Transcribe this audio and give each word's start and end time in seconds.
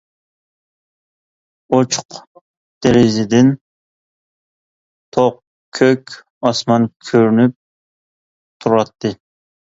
ئوچۇق 1.77 2.17
دېرىزىدىن 2.85 3.51
توق 5.19 5.37
كۆك 5.81 6.17
ئاسمان 6.51 6.91
كۆرۈنۈپ 7.11 7.57
تۇراتتى. 8.67 9.15